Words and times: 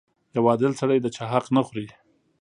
•یو 0.35 0.43
عادل 0.49 0.73
سړی 0.81 0.97
د 1.01 1.07
چا 1.15 1.25
حق 1.33 1.45
نه 1.55 1.61
خوري. 1.67 1.87